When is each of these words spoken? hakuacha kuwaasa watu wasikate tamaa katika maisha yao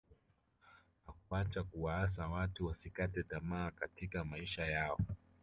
hakuacha 1.05 1.63
kuwaasa 1.63 2.27
watu 2.27 2.65
wasikate 2.65 3.23
tamaa 3.23 3.71
katika 3.71 4.23
maisha 4.25 4.65
yao 4.65 4.97